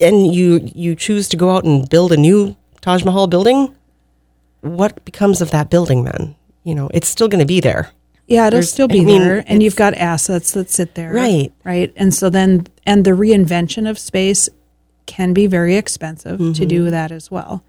and 0.00 0.32
you 0.34 0.70
you 0.74 0.94
choose 0.94 1.28
to 1.30 1.36
go 1.36 1.50
out 1.56 1.64
and 1.64 1.88
build 1.88 2.12
a 2.12 2.16
new 2.16 2.54
Taj 2.82 3.04
Mahal 3.04 3.26
building, 3.26 3.74
what 4.62 5.04
becomes 5.04 5.40
of 5.40 5.50
that 5.52 5.70
building 5.70 6.04
then? 6.04 6.34
You 6.64 6.74
know, 6.74 6.88
it's 6.94 7.08
still 7.08 7.28
going 7.28 7.40
to 7.40 7.46
be 7.46 7.60
there. 7.60 7.90
Yeah, 8.26 8.46
it'll 8.46 8.56
There's- 8.58 8.70
still 8.72 8.88
be 8.88 9.00
I 9.00 9.04
mean, 9.04 9.20
there, 9.22 9.44
and 9.46 9.62
you've 9.62 9.76
got 9.76 9.94
assets 9.94 10.52
that 10.52 10.70
sit 10.70 10.94
there, 10.94 11.12
Right. 11.12 11.52
Right, 11.64 11.92
and 11.96 12.14
so 12.14 12.30
then, 12.30 12.66
and 12.86 13.04
the 13.04 13.10
reinvention 13.10 13.88
of 13.90 13.98
space 13.98 14.48
can 15.06 15.32
be 15.34 15.46
very 15.46 15.76
expensive 15.76 16.38
to 16.38 16.44
Mm-hmm. 16.44 16.66
do 16.66 16.90
that 16.90 17.10
as 17.12 17.30
well. 17.30 17.62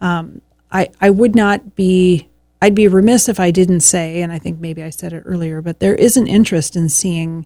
Um, 0.00 0.40
I 0.70 0.88
I 1.00 1.10
would 1.10 1.34
not 1.34 1.74
be. 1.76 2.28
I'd 2.62 2.76
be 2.76 2.86
remiss 2.86 3.28
if 3.28 3.40
I 3.40 3.50
didn't 3.50 3.80
say, 3.80 4.22
and 4.22 4.32
I 4.32 4.38
think 4.38 4.60
maybe 4.60 4.84
I 4.84 4.90
said 4.90 5.12
it 5.12 5.24
earlier, 5.26 5.60
but 5.60 5.80
there 5.80 5.96
is 5.96 6.16
an 6.16 6.28
interest 6.28 6.76
in 6.76 6.88
seeing 6.88 7.44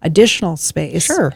additional 0.00 0.56
space. 0.56 1.04
Sure. 1.04 1.34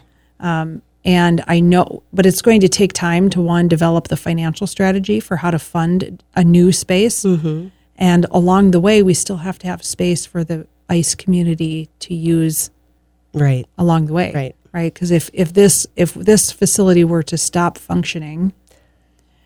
And 1.04 1.42
I 1.46 1.60
know, 1.60 2.02
but 2.12 2.26
it's 2.26 2.42
going 2.42 2.60
to 2.60 2.68
take 2.68 2.92
time 2.92 3.30
to 3.30 3.40
one, 3.40 3.68
develop 3.68 4.08
the 4.08 4.16
financial 4.16 4.66
strategy 4.66 5.20
for 5.20 5.36
how 5.36 5.50
to 5.50 5.58
fund 5.58 6.22
a 6.34 6.44
new 6.44 6.72
space. 6.72 7.22
Mm-hmm. 7.24 7.68
And 7.96 8.26
along 8.30 8.72
the 8.72 8.80
way, 8.80 9.02
we 9.02 9.14
still 9.14 9.38
have 9.38 9.58
to 9.60 9.66
have 9.66 9.82
space 9.84 10.26
for 10.26 10.44
the 10.44 10.66
ICE 10.88 11.14
community 11.14 11.88
to 12.00 12.14
use 12.14 12.70
Right. 13.34 13.66
along 13.76 14.06
the 14.06 14.12
way. 14.12 14.32
Right. 14.34 14.56
Right. 14.72 14.92
Because 14.92 15.10
if, 15.10 15.30
if 15.32 15.52
this 15.52 15.86
if 15.96 16.14
this 16.14 16.50
facility 16.52 17.04
were 17.04 17.22
to 17.24 17.36
stop 17.38 17.78
functioning, 17.78 18.52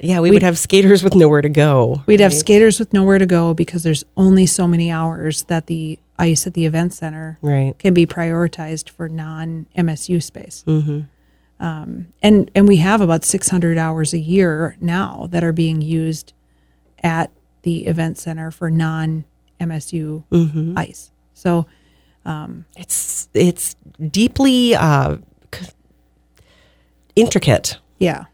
Yeah, 0.00 0.20
we 0.20 0.30
would 0.30 0.42
have 0.42 0.58
skaters 0.58 1.02
with 1.04 1.14
nowhere 1.14 1.42
to 1.42 1.48
go. 1.48 2.02
we'd 2.06 2.20
have 2.20 2.34
skaters 2.34 2.78
with 2.80 2.92
nowhere 2.92 3.18
to 3.18 3.26
go 3.26 3.54
because 3.54 3.82
there's 3.84 4.04
only 4.16 4.46
so 4.46 4.66
many 4.66 4.90
hours 4.90 5.44
that 5.44 5.66
the 5.66 5.98
ICE 6.18 6.46
at 6.46 6.54
the 6.54 6.66
event 6.66 6.92
center 6.92 7.38
Right. 7.40 7.78
can 7.78 7.94
be 7.94 8.04
prioritized 8.06 8.88
for 8.90 9.08
non 9.08 9.66
MSU 9.76 10.20
space. 10.22 10.64
Mm-hmm. 10.66 11.00
Um, 11.62 12.08
and 12.22 12.50
and 12.54 12.66
we 12.68 12.76
have 12.78 13.00
about 13.00 13.24
600 13.24 13.78
hours 13.78 14.12
a 14.12 14.18
year 14.18 14.76
now 14.80 15.28
that 15.30 15.42
are 15.44 15.52
being 15.52 15.80
used 15.80 16.32
at 17.04 17.30
the 17.62 17.86
event 17.86 18.18
center 18.18 18.50
for 18.50 18.68
non 18.70 19.24
MSU 19.60 20.24
ice. 20.76 21.12
So 21.34 21.66
It's 22.76 23.28
it's 23.32 23.76
deeply 24.10 24.74
uh, 24.74 25.18
intricate. 27.16 27.78
yeah, 27.98 28.24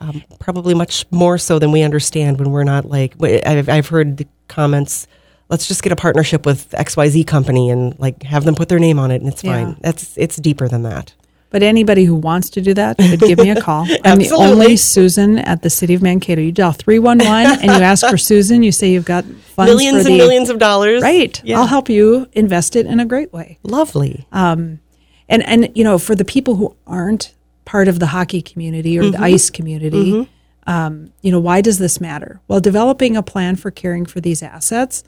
Um, 0.00 0.22
probably 0.38 0.74
much 0.74 1.04
more 1.10 1.38
so 1.38 1.58
than 1.58 1.70
we 1.72 1.82
understand 1.82 2.38
when 2.38 2.50
we're 2.50 2.64
not 2.64 2.84
like. 2.86 3.14
I've 3.22 3.68
I've 3.68 3.88
heard 3.88 4.16
the 4.16 4.26
comments. 4.48 5.06
Let's 5.50 5.68
just 5.68 5.82
get 5.82 5.92
a 5.92 5.96
partnership 5.96 6.46
with 6.46 6.72
X 6.74 6.96
Y 6.96 7.08
Z 7.08 7.24
company 7.24 7.68
and 7.70 7.98
like 7.98 8.22
have 8.22 8.44
them 8.44 8.54
put 8.54 8.68
their 8.68 8.78
name 8.78 8.98
on 8.98 9.10
it, 9.10 9.20
and 9.20 9.30
it's 9.30 9.44
Yeah. 9.44 9.52
fine. 9.64 9.76
That's 9.80 10.16
it's 10.16 10.36
deeper 10.36 10.68
than 10.68 10.82
that. 10.84 11.12
But 11.54 11.62
anybody 11.62 12.04
who 12.04 12.16
wants 12.16 12.50
to 12.50 12.60
do 12.60 12.74
that 12.74 13.00
should 13.00 13.20
give 13.20 13.38
me 13.38 13.48
a 13.48 13.60
call. 13.60 13.86
I'm 14.04 14.18
the 14.18 14.32
only 14.32 14.76
Susan 14.76 15.38
at 15.38 15.62
the 15.62 15.70
city 15.70 15.94
of 15.94 16.02
Mankato. 16.02 16.40
You 16.40 16.50
dial 16.50 16.72
311 16.72 17.60
and 17.60 17.78
you 17.78 17.84
ask 17.84 18.04
for 18.08 18.18
Susan. 18.18 18.64
You 18.64 18.72
say 18.72 18.90
you've 18.90 19.04
got 19.04 19.24
funds 19.24 19.70
Millions 19.70 19.98
and 19.98 20.06
the, 20.06 20.18
millions 20.18 20.50
of 20.50 20.58
dollars. 20.58 21.00
Right. 21.00 21.40
Yeah. 21.44 21.60
I'll 21.60 21.68
help 21.68 21.88
you 21.88 22.26
invest 22.32 22.74
it 22.74 22.86
in 22.86 22.98
a 22.98 23.04
great 23.04 23.32
way. 23.32 23.60
Lovely. 23.62 24.26
Um, 24.32 24.80
and 25.28 25.44
and 25.44 25.70
you 25.76 25.84
know, 25.84 25.96
for 25.96 26.16
the 26.16 26.24
people 26.24 26.56
who 26.56 26.74
aren't 26.88 27.32
part 27.66 27.86
of 27.86 28.00
the 28.00 28.06
hockey 28.06 28.42
community 28.42 28.98
or 28.98 29.04
the 29.04 29.10
mm-hmm. 29.10 29.22
ice 29.22 29.48
community, 29.48 30.10
mm-hmm. 30.10 30.68
um, 30.68 31.12
you 31.22 31.30
know, 31.30 31.38
why 31.38 31.60
does 31.60 31.78
this 31.78 32.00
matter? 32.00 32.40
Well, 32.48 32.58
developing 32.58 33.16
a 33.16 33.22
plan 33.22 33.54
for 33.54 33.70
caring 33.70 34.06
for 34.06 34.20
these 34.20 34.42
assets, 34.42 35.04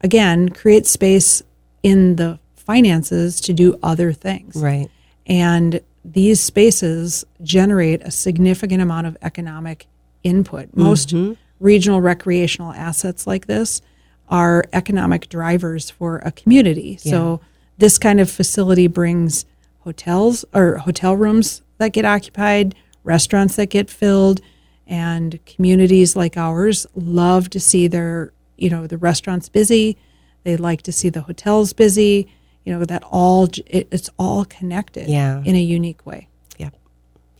again, 0.00 0.48
creates 0.48 0.88
space 0.90 1.42
in 1.82 2.16
the 2.16 2.38
finances 2.56 3.38
to 3.42 3.52
do 3.52 3.78
other 3.82 4.14
things. 4.14 4.56
right. 4.56 4.88
And 5.26 5.82
these 6.04 6.40
spaces 6.40 7.24
generate 7.42 8.02
a 8.02 8.10
significant 8.10 8.82
amount 8.82 9.06
of 9.06 9.16
economic 9.22 9.86
input. 10.22 10.74
Most 10.74 11.10
mm-hmm. 11.10 11.34
regional 11.58 12.00
recreational 12.00 12.72
assets 12.72 13.26
like 13.26 13.46
this 13.46 13.82
are 14.28 14.64
economic 14.72 15.28
drivers 15.28 15.90
for 15.90 16.18
a 16.18 16.32
community. 16.32 16.96
So 16.96 17.40
this 17.78 17.98
kind 17.98 18.20
of 18.20 18.30
facility 18.30 18.86
brings 18.86 19.44
hotels 19.80 20.44
or 20.54 20.78
hotel 20.78 21.16
rooms 21.16 21.62
that 21.78 21.92
get 21.92 22.04
occupied, 22.04 22.74
restaurants 23.02 23.56
that 23.56 23.70
get 23.70 23.90
filled, 23.90 24.40
and 24.86 25.44
communities 25.46 26.16
like 26.16 26.36
ours 26.36 26.86
love 26.94 27.50
to 27.50 27.60
see 27.60 27.88
their, 27.88 28.32
you 28.56 28.70
know, 28.70 28.86
the 28.86 28.98
restaurants 28.98 29.48
busy. 29.48 29.96
They 30.44 30.56
like 30.56 30.82
to 30.82 30.92
see 30.92 31.08
the 31.08 31.22
hotels 31.22 31.72
busy. 31.72 32.32
You 32.70 32.78
know, 32.78 32.84
that 32.84 33.02
all 33.10 33.48
it, 33.66 33.88
it's 33.90 34.10
all 34.16 34.44
connected 34.44 35.08
Yeah. 35.08 35.42
in 35.44 35.56
a 35.56 35.60
unique 35.60 36.06
way. 36.06 36.28
Yeah. 36.56 36.70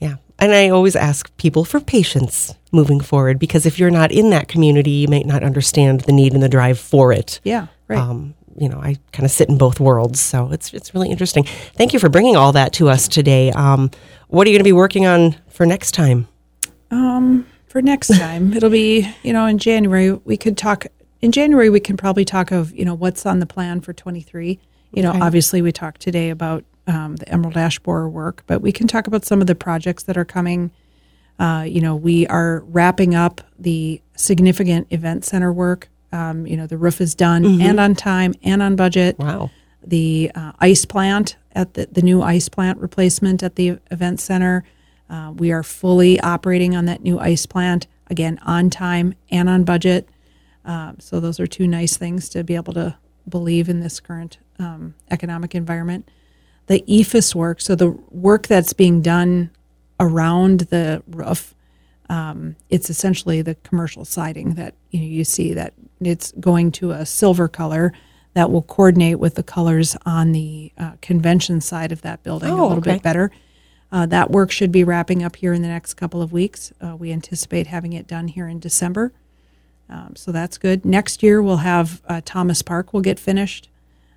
Yeah. 0.00 0.16
And 0.40 0.52
I 0.52 0.70
always 0.70 0.96
ask 0.96 1.30
people 1.36 1.64
for 1.64 1.78
patience 1.78 2.56
moving 2.72 2.98
forward 2.98 3.38
because 3.38 3.64
if 3.64 3.78
you're 3.78 3.92
not 3.92 4.10
in 4.10 4.30
that 4.30 4.48
community, 4.48 4.90
you 4.90 5.06
might 5.06 5.26
not 5.26 5.44
understand 5.44 6.00
the 6.00 6.10
need 6.10 6.34
and 6.34 6.42
the 6.42 6.48
drive 6.48 6.80
for 6.80 7.12
it. 7.12 7.38
Yeah, 7.44 7.68
right. 7.86 8.00
Um, 8.00 8.34
you 8.58 8.68
know, 8.68 8.80
I 8.82 8.96
kind 9.12 9.24
of 9.24 9.30
sit 9.30 9.48
in 9.48 9.56
both 9.56 9.78
worlds, 9.78 10.18
so 10.18 10.50
it's 10.50 10.74
it's 10.74 10.94
really 10.94 11.10
interesting. 11.10 11.44
Thank 11.76 11.92
you 11.92 12.00
for 12.00 12.08
bringing 12.08 12.34
all 12.34 12.50
that 12.50 12.72
to 12.72 12.88
us 12.88 13.06
today. 13.06 13.52
Um, 13.52 13.92
what 14.26 14.48
are 14.48 14.50
you 14.50 14.54
going 14.56 14.64
to 14.64 14.68
be 14.68 14.72
working 14.72 15.06
on 15.06 15.36
for 15.48 15.64
next 15.64 15.92
time? 15.92 16.26
for 17.68 17.80
next 17.80 18.08
time. 18.18 18.52
It'll 18.56 18.68
be, 18.68 19.08
you 19.22 19.32
know, 19.32 19.46
in 19.46 19.58
January, 19.58 20.10
we 20.12 20.36
could 20.36 20.58
talk, 20.58 20.86
in 21.22 21.30
January, 21.30 21.70
we 21.70 21.78
can 21.78 21.96
probably 21.96 22.24
talk 22.24 22.50
of, 22.50 22.74
you 22.74 22.84
know, 22.84 22.94
what's 22.94 23.24
on 23.24 23.38
the 23.38 23.46
plan 23.46 23.80
for 23.80 23.92
23. 23.92 24.58
You 24.92 25.02
know, 25.02 25.12
obviously, 25.12 25.62
we 25.62 25.72
talked 25.72 26.00
today 26.00 26.30
about 26.30 26.64
um, 26.86 27.16
the 27.16 27.28
Emerald 27.28 27.56
Ash 27.56 27.78
Borer 27.78 28.08
work, 28.08 28.42
but 28.46 28.60
we 28.60 28.72
can 28.72 28.86
talk 28.88 29.06
about 29.06 29.24
some 29.24 29.40
of 29.40 29.46
the 29.46 29.54
projects 29.54 30.02
that 30.04 30.16
are 30.16 30.24
coming. 30.24 30.70
Uh, 31.38 31.64
you 31.66 31.80
know, 31.80 31.94
we 31.96 32.26
are 32.26 32.60
wrapping 32.66 33.14
up 33.14 33.40
the 33.58 34.02
significant 34.16 34.86
event 34.90 35.24
center 35.24 35.52
work. 35.52 35.88
Um, 36.12 36.46
you 36.46 36.56
know, 36.56 36.66
the 36.66 36.76
roof 36.76 37.00
is 37.00 37.14
done 37.14 37.60
and 37.60 37.78
on 37.78 37.94
time 37.94 38.34
and 38.42 38.60
on 38.62 38.74
budget 38.74 39.16
Wow. 39.18 39.50
the 39.86 40.32
uh, 40.34 40.52
ice 40.58 40.84
plant 40.84 41.36
at 41.52 41.74
the, 41.74 41.86
the 41.90 42.02
new 42.02 42.20
ice 42.20 42.48
plant 42.48 42.78
replacement 42.80 43.42
at 43.44 43.54
the 43.54 43.78
event 43.92 44.18
center. 44.20 44.64
Uh, 45.08 45.32
we 45.36 45.52
are 45.52 45.62
fully 45.62 46.18
operating 46.20 46.74
on 46.74 46.86
that 46.86 47.02
new 47.02 47.18
ice 47.20 47.46
plant 47.46 47.86
again 48.08 48.40
on 48.42 48.70
time 48.70 49.14
and 49.30 49.48
on 49.48 49.62
budget. 49.62 50.08
Um, 50.64 50.96
so 50.98 51.20
those 51.20 51.38
are 51.38 51.46
two 51.46 51.66
nice 51.68 51.96
things 51.96 52.28
to 52.30 52.42
be 52.42 52.56
able 52.56 52.72
to 52.74 52.96
believe 53.28 53.68
in 53.68 53.80
this 53.80 54.00
current 54.00 54.38
um, 54.58 54.94
economic 55.10 55.54
environment. 55.54 56.08
The 56.66 56.84
EIFS 56.88 57.34
work, 57.34 57.60
so 57.60 57.74
the 57.74 57.90
work 58.10 58.46
that's 58.46 58.72
being 58.72 59.02
done 59.02 59.50
around 59.98 60.60
the 60.60 61.02
roof, 61.08 61.54
um, 62.08 62.56
it's 62.68 62.90
essentially 62.90 63.42
the 63.42 63.54
commercial 63.56 64.04
siding 64.04 64.54
that 64.54 64.74
you 64.90 65.00
know 65.00 65.06
you 65.06 65.24
see 65.24 65.52
that 65.54 65.74
it's 66.00 66.32
going 66.40 66.72
to 66.72 66.92
a 66.92 67.04
silver 67.06 67.48
color 67.48 67.92
that 68.34 68.50
will 68.50 68.62
coordinate 68.62 69.18
with 69.18 69.34
the 69.34 69.42
colors 69.42 69.96
on 70.06 70.32
the 70.32 70.72
uh, 70.78 70.92
convention 71.02 71.60
side 71.60 71.90
of 71.92 72.02
that 72.02 72.22
building 72.22 72.48
a 72.50 72.52
Oh, 72.56 72.62
little 72.68 72.78
okay. 72.78 72.94
bit 72.94 73.02
better. 73.02 73.30
Uh, 73.92 74.06
that 74.06 74.30
work 74.30 74.52
should 74.52 74.70
be 74.70 74.84
wrapping 74.84 75.22
up 75.24 75.34
here 75.36 75.52
in 75.52 75.62
the 75.62 75.68
next 75.68 75.94
couple 75.94 76.22
of 76.22 76.32
weeks. 76.32 76.72
Uh, 76.80 76.94
we 76.96 77.10
anticipate 77.12 77.66
having 77.66 77.92
it 77.92 78.06
done 78.06 78.28
here 78.28 78.46
in 78.46 78.60
December. 78.60 79.12
Um, 79.90 80.14
so 80.16 80.30
that's 80.32 80.56
good. 80.56 80.84
Next 80.84 81.22
year 81.22 81.42
we'll 81.42 81.58
have 81.58 82.00
uh, 82.08 82.20
Thomas 82.24 82.62
Park 82.62 82.92
will 82.92 83.00
get 83.00 83.18
finished. 83.18 83.68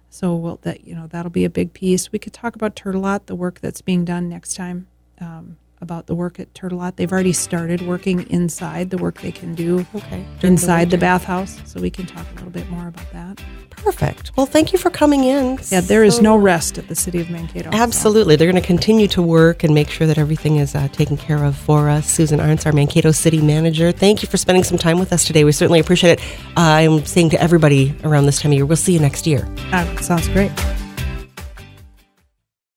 So 0.09 0.35
we'll, 0.35 0.59
that 0.61 0.85
you 0.85 0.93
know 0.93 1.07
that'll 1.07 1.31
be 1.31 1.43
a 1.43 1.49
big 1.49 1.73
piece. 1.73 2.11
We 2.11 2.19
could 2.19 2.33
talk 2.33 2.55
about 2.55 2.75
Tourtellotte, 2.75 3.25
the 3.25 3.35
work 3.35 3.59
that's 3.59 3.81
being 3.81 4.05
done 4.05 4.29
next 4.29 4.55
time. 4.55 4.87
Um, 5.19 5.57
about 5.83 6.07
the 6.07 6.15
work 6.15 6.39
at 6.39 6.51
Tourtellotte. 6.55 6.95
they've 6.95 7.11
already 7.11 7.33
started 7.33 7.81
working 7.85 8.25
inside 8.31 8.89
the 8.89 8.97
work 8.97 9.21
they 9.21 9.31
can 9.31 9.53
do 9.53 9.85
Okay. 9.93 10.25
inside 10.41 10.89
the 10.89 10.97
bathhouse. 10.97 11.59
So 11.65 11.79
we 11.79 11.91
can 11.91 12.07
talk 12.07 12.25
a 12.31 12.35
little 12.35 12.49
bit 12.49 12.67
more 12.71 12.87
about 12.87 13.11
that. 13.13 13.43
Perfect. 13.75 14.31
Well, 14.37 14.45
thank 14.45 14.71
you 14.71 14.79
for 14.79 14.89
coming 14.89 15.25
in. 15.25 15.59
Yeah, 15.69 15.81
there 15.81 16.05
is 16.05 16.15
So- 16.15 16.21
no 16.21 16.37
rest 16.37 16.77
at 16.77 16.87
the 16.87 16.95
city 16.95 17.19
of 17.19 17.29
Mankato. 17.29 17.69
so- 17.69 17.77
Absolutely. 17.77 18.37
They're 18.37 18.49
going 18.49 18.61
to 18.61 18.65
continue 18.65 19.09
to 19.09 19.21
work 19.21 19.63
and 19.65 19.75
make 19.75 19.89
sure 19.89 20.07
that 20.07 20.17
everything 20.17 20.55
is 20.55 20.73
uh, 20.73 20.87
taken 20.93 21.17
care 21.17 21.43
of 21.43 21.55
for 21.57 21.89
us. 21.89 22.09
Susan 22.09 22.39
Arntz, 22.39 22.65
our 22.65 22.71
Mankato 22.71 23.11
City 23.11 23.41
Manager. 23.41 23.91
Thank 23.91 24.23
you 24.23 24.29
for 24.29 24.37
spending 24.37 24.63
some 24.63 24.77
time 24.77 24.99
with 24.99 25.11
us 25.11 25.25
today. 25.25 25.43
We 25.43 25.51
certainly 25.51 25.81
appreciate 25.81 26.19
it. 26.19 26.25
Uh, 26.55 26.61
I'm 26.61 27.05
saying 27.05 27.31
to 27.31 27.41
everybody 27.41 27.93
around 28.05 28.25
this 28.25 28.39
time 28.41 28.51
of 28.53 28.55
year, 28.55 28.65
we'll 28.65 28.77
see 28.77 28.93
you 28.93 28.99
next 28.99 29.27
year. 29.27 29.45
Sounds 29.99 30.29
great. 30.29 30.51